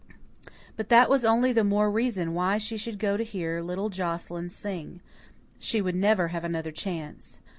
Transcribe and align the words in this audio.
But 0.77 0.89
that 0.89 1.11
was 1.11 1.23
only 1.23 1.53
the 1.53 1.63
more 1.63 1.91
reason 1.91 2.33
why 2.33 2.57
she 2.57 2.75
should 2.75 2.97
go 2.97 3.17
to 3.17 3.23
hear 3.23 3.61
little 3.61 3.91
Joscelyn 3.91 4.49
sing; 4.49 4.99
she 5.59 5.79
would 5.79 5.93
never 5.93 6.29
have 6.29 6.43
another 6.43 6.71
chance. 6.71 7.39